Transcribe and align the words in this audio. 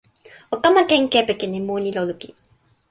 o 0.53 0.55
kama 0.63 0.81
ken 0.89 1.03
kepeken 1.13 1.53
e 1.57 1.59
mun 1.67 1.83
ilo 1.89 2.01
lukin 2.09 2.33